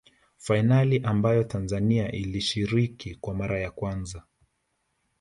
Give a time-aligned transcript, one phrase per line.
[0.37, 4.23] fainali ambazo tanzania ilishiriki kwa mara ya kwanza